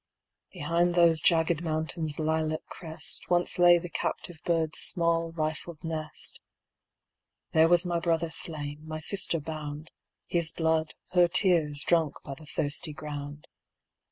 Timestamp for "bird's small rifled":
4.43-5.83